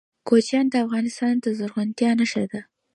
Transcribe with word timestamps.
کوچیان 0.27 0.65
د 0.69 0.75
افغانستان 0.85 1.33
د 1.43 1.45
زرغونتیا 1.57 2.11
نښه 2.19 2.43
ده. 2.51 2.61